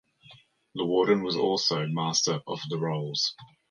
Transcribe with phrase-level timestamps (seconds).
[0.73, 3.35] The warden was also Master of the Rolls.